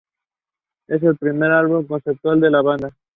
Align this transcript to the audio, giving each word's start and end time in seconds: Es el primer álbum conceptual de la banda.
Es 0.87 1.03
el 1.03 1.15
primer 1.15 1.51
álbum 1.51 1.85
conceptual 1.85 2.41
de 2.41 2.49
la 2.49 2.63
banda. 2.63 2.91